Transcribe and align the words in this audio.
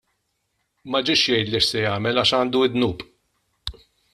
Ma 0.93 1.01
ġiex 1.09 1.25
jgħidli 1.33 1.61
x'se 1.63 1.83
jagħmel 1.85 2.21
għax 2.23 2.35
għandu 2.39 2.65
d-dnub. 2.65 3.07